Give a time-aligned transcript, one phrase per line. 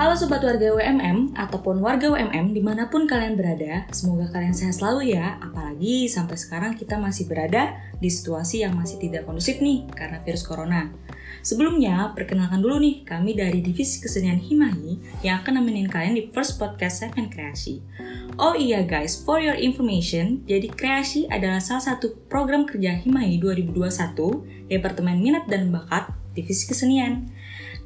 [0.00, 4.80] Halo Sobat Warga UMM ataupun warga UMM di mana pun kalian berada, semoga kalian sehat
[4.80, 5.36] selalu ya.
[5.44, 10.40] Apalagi sampai sekarang kita masih berada di situasi yang masih tidak kondusif nih karena virus
[10.40, 10.88] corona.
[11.44, 16.56] Sebelumnya, perkenalkan dulu nih kami dari Divisi Kesenian Himahi yang akan nemenin kalian di first
[16.56, 17.84] podcast segmen kreasi.
[18.40, 24.64] Oh iya guys, for your information, jadi kreasi adalah salah satu program kerja Himahi 2021
[24.64, 27.36] Departemen Minat dan Bakat Divisi Kesenian.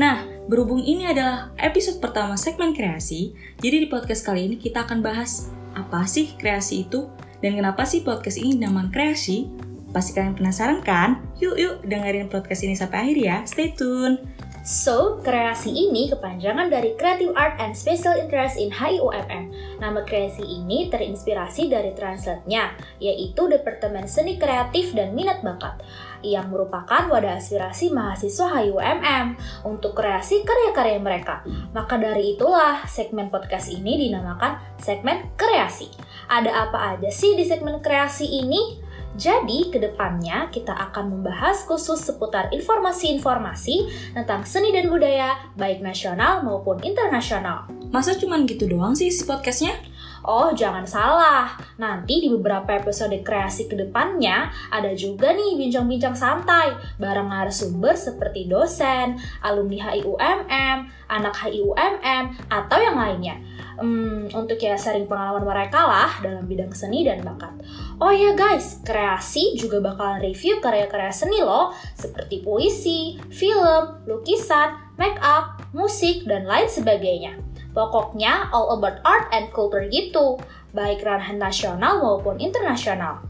[0.00, 5.04] Nah, berhubung ini adalah episode pertama segmen kreasi, jadi di podcast kali ini kita akan
[5.04, 7.12] bahas apa sih kreasi itu
[7.44, 9.52] dan kenapa sih podcast ini dinamakan kreasi?
[9.92, 11.20] Pasti kalian penasaran kan?
[11.36, 13.36] Yuk yuk dengerin podcast ini sampai akhir ya.
[13.44, 14.16] Stay tune.
[14.60, 19.48] So, kreasi ini kepanjangan dari Creative Art and Special Interest in HIUMM.
[19.80, 25.80] Nama kreasi ini terinspirasi dari translate-nya, yaitu Departemen Seni Kreatif dan Minat Bakat,
[26.20, 31.40] yang merupakan wadah aspirasi mahasiswa HIUMM untuk kreasi karya-karya mereka.
[31.72, 35.88] Maka dari itulah segmen podcast ini dinamakan segmen kreasi.
[36.28, 38.89] Ada apa aja sih di segmen kreasi ini?
[39.20, 46.40] Jadi, ke depannya kita akan membahas khusus seputar informasi-informasi tentang seni dan budaya, baik nasional
[46.40, 47.68] maupun internasional.
[47.92, 49.76] Masa cuman gitu doang sih si podcastnya?
[50.20, 51.48] Oh, jangan salah.
[51.80, 58.44] Nanti di beberapa episode kreasi ke depannya ada juga nih bincang-bincang santai bareng narasumber seperti
[58.44, 60.76] dosen, alumni HIUMM,
[61.08, 63.40] anak HIUMM, atau yang lainnya.
[63.80, 67.56] Hmm, untuk ya sharing pengalaman mereka lah dalam bidang seni dan bakat.
[67.96, 75.16] Oh ya guys, kreasi juga bakalan review karya-karya seni loh, seperti puisi, film, lukisan, make
[75.24, 77.40] up, musik, dan lain sebagainya.
[77.70, 80.38] Pokoknya all about art and culture gitu,
[80.74, 83.22] baik ranah nasional maupun internasional.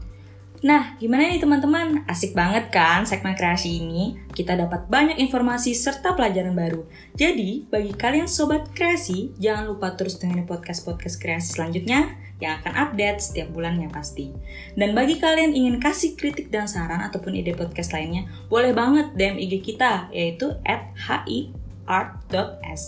[0.61, 2.05] Nah, gimana nih teman-teman?
[2.05, 4.21] Asik banget kan segmen kreasi ini?
[4.29, 6.85] Kita dapat banyak informasi serta pelajaran baru.
[7.17, 13.25] Jadi, bagi kalian sobat kreasi, jangan lupa terus dengerin podcast-podcast kreasi selanjutnya yang akan update
[13.25, 14.29] setiap bulannya pasti.
[14.77, 19.41] Dan bagi kalian ingin kasih kritik dan saran ataupun ide podcast lainnya, boleh banget DM
[19.41, 22.81] IG kita yaitu at hiart.s.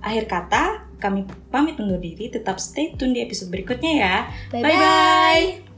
[0.00, 4.16] Akhir kata, kami pamit undur diri, tetap stay tune di episode berikutnya ya.
[4.52, 5.69] Bye-bye.